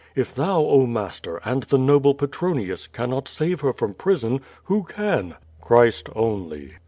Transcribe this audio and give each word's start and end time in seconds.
If 0.15 0.33
thou, 0.33 0.61
oh, 0.63 0.87
master, 0.87 1.39
and 1.45 1.61
the 1.61 1.77
noble 1.77 2.15
Petronius, 2.15 2.87
cannot 2.87 3.27
save 3.27 3.59
her 3.61 3.71
from 3.71 3.93
prison, 3.93 4.41
who 4.63 4.81
can? 4.81 5.35
"Christ 5.61 6.09
only." 6.15 6.73